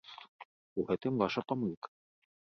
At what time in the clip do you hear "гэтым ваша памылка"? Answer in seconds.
0.87-1.87